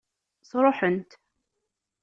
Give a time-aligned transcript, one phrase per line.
[0.49, 1.11] Sṛuḥent.